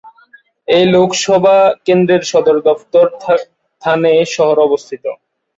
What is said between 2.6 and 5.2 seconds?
দফতর থানে শহরে অবস্থিত।